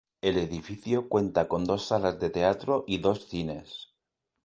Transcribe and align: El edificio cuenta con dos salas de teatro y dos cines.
El 0.23 0.39
edificio 0.39 1.07
cuenta 1.07 1.47
con 1.47 1.63
dos 1.65 1.85
salas 1.89 2.19
de 2.19 2.31
teatro 2.31 2.85
y 2.87 2.97
dos 2.97 3.27
cines. 3.27 3.93